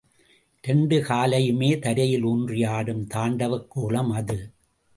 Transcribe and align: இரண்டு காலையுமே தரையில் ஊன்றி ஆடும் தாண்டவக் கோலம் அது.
இரண்டு 0.63 0.97
காலையுமே 1.01 1.79
தரையில் 1.79 2.23
ஊன்றி 2.23 2.63
ஆடும் 2.65 3.07
தாண்டவக் 3.07 3.67
கோலம் 3.69 4.11
அது. 4.11 4.53